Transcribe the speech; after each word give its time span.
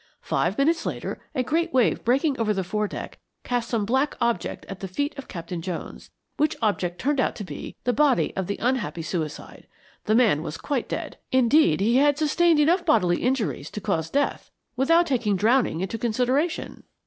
Five 0.23 0.57
minutes 0.57 0.83
later 0.87 1.21
a 1.35 1.43
great 1.43 1.71
wave 1.75 2.03
breaking 2.03 2.39
over 2.39 2.55
the 2.55 2.63
foredeck 2.63 3.19
cast 3.43 3.69
some 3.69 3.85
black 3.85 4.17
object 4.19 4.65
at 4.65 4.79
the 4.79 4.87
feet 4.87 5.15
of 5.15 5.27
Captain 5.27 5.61
Jones, 5.61 6.09
which 6.37 6.55
object 6.59 6.97
turned 6.97 7.19
out 7.19 7.35
to 7.35 7.43
be 7.43 7.75
the 7.83 7.93
body 7.93 8.35
of 8.35 8.47
the 8.47 8.57
unhappy 8.59 9.03
suicide. 9.03 9.67
The 10.05 10.15
man 10.15 10.41
was 10.41 10.57
quite 10.57 10.89
dead; 10.89 11.19
indeed, 11.31 11.81
he 11.81 11.97
had 11.97 12.17
sustained 12.17 12.59
enough 12.59 12.83
bodily 12.83 13.21
injuries 13.21 13.69
to 13.69 13.79
cause 13.79 14.09
death, 14.09 14.49
without 14.75 15.05
taking 15.05 15.35
drowning 15.35 15.81
into 15.81 15.99
consideration. 15.99 16.81